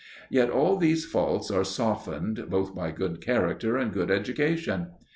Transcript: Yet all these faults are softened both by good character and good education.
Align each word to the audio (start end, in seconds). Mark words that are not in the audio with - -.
Yet 0.31 0.49
all 0.49 0.77
these 0.77 1.05
faults 1.05 1.51
are 1.51 1.63
softened 1.63 2.45
both 2.49 2.73
by 2.73 2.89
good 2.89 3.21
character 3.23 3.77
and 3.77 3.93
good 3.93 4.09
education. 4.09 4.87